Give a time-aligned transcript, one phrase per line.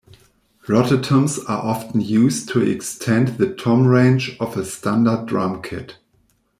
[0.65, 5.99] Rototoms are often used to extend the tom range of a standard drum kit.